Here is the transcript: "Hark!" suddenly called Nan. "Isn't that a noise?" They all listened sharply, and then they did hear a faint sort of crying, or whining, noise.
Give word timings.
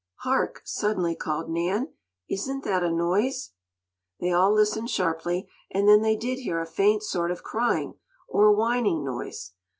"Hark!" 0.21 0.63
suddenly 0.65 1.15
called 1.15 1.47
Nan. 1.47 1.89
"Isn't 2.27 2.63
that 2.63 2.81
a 2.81 2.89
noise?" 2.89 3.51
They 4.19 4.31
all 4.31 4.51
listened 4.51 4.89
sharply, 4.89 5.47
and 5.69 5.87
then 5.87 6.01
they 6.01 6.15
did 6.15 6.39
hear 6.39 6.59
a 6.59 6.65
faint 6.65 7.03
sort 7.03 7.29
of 7.29 7.43
crying, 7.43 7.93
or 8.27 8.51
whining, 8.51 9.03
noise. 9.05 9.51